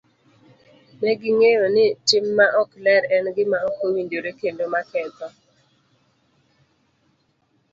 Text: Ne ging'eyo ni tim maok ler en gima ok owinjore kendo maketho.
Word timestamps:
Ne 1.01 1.11
ging'eyo 1.21 1.65
ni 1.75 1.85
tim 2.07 2.25
maok 2.37 2.71
ler 2.85 3.03
en 3.15 3.25
gima 3.35 3.57
ok 3.67 3.75
owinjore 3.85 4.31
kendo 4.41 4.63
maketho. 4.73 5.27